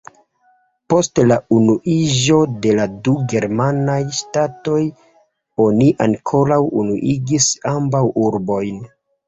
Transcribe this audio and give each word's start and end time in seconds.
Post 0.93 1.19
la 1.31 1.35
unuiĝo 1.57 2.37
de 2.63 2.73
la 2.79 2.87
du 3.09 3.13
germanaj 3.35 3.99
ŝtatoj 4.21 4.81
oni 5.69 5.93
ankaŭ 6.09 6.59
unuigis 6.83 7.53
ambaŭ 7.77 8.05
urbojn. 8.27 8.85